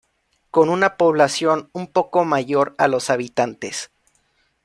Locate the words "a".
2.79-2.87